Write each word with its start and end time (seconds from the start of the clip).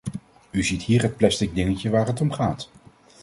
U 0.51 0.63
ziet 0.63 0.81
hier 0.83 1.01
het 1.01 1.17
plastic 1.17 1.55
dingetje 1.55 1.89
waar 1.89 2.07
het 2.07 2.21
om 2.21 2.31
gaat. 2.31 2.69